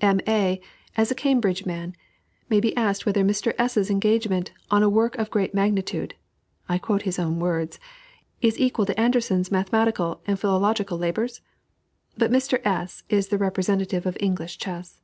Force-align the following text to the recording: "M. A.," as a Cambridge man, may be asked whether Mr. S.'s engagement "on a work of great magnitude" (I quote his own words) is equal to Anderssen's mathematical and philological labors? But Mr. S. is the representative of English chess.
"M. 0.00 0.20
A.," 0.26 0.58
as 0.96 1.10
a 1.10 1.14
Cambridge 1.14 1.66
man, 1.66 1.94
may 2.48 2.60
be 2.60 2.74
asked 2.78 3.04
whether 3.04 3.22
Mr. 3.22 3.52
S.'s 3.58 3.90
engagement 3.90 4.50
"on 4.70 4.82
a 4.82 4.88
work 4.88 5.18
of 5.18 5.28
great 5.28 5.52
magnitude" 5.52 6.14
(I 6.66 6.78
quote 6.78 7.02
his 7.02 7.18
own 7.18 7.38
words) 7.40 7.78
is 8.40 8.58
equal 8.58 8.86
to 8.86 8.98
Anderssen's 8.98 9.52
mathematical 9.52 10.22
and 10.26 10.40
philological 10.40 10.96
labors? 10.96 11.42
But 12.16 12.30
Mr. 12.32 12.64
S. 12.64 13.02
is 13.10 13.28
the 13.28 13.36
representative 13.36 14.06
of 14.06 14.16
English 14.18 14.56
chess. 14.56 15.02